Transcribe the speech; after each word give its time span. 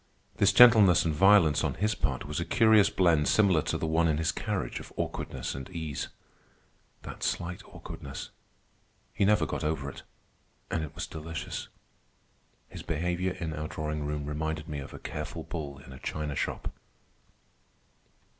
This 0.37 0.51
gentleness 0.51 1.05
and 1.05 1.13
violence 1.13 1.63
on 1.63 1.75
his 1.75 1.93
part 1.93 2.25
was 2.25 2.39
a 2.39 2.43
curious 2.43 2.89
blend 2.89 3.27
similar 3.27 3.61
to 3.61 3.77
the 3.77 3.85
one 3.85 4.07
in 4.07 4.17
his 4.17 4.31
carriage 4.31 4.79
of 4.79 4.91
awkwardness 4.97 5.53
and 5.53 5.69
ease. 5.69 6.07
That 7.03 7.21
slight 7.21 7.61
awkwardness! 7.65 8.31
He 9.13 9.25
never 9.25 9.45
got 9.45 9.63
over 9.63 9.91
it, 9.91 10.01
and 10.71 10.83
it 10.83 10.95
was 10.95 11.05
delicious. 11.05 11.67
His 12.67 12.81
behavior 12.81 13.33
in 13.33 13.53
our 13.53 13.67
drawing 13.67 14.03
room 14.03 14.25
reminded 14.25 14.67
me 14.67 14.79
of 14.79 14.91
a 14.91 14.97
careful 14.97 15.43
bull 15.43 15.77
in 15.77 15.93
a 15.93 15.99
china 15.99 16.33
shop. 16.33 16.73